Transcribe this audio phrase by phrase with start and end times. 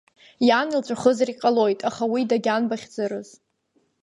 [0.47, 3.29] Иан илҵәахызаргь ҟалоит, аха уи дагьанбахьӡарыз…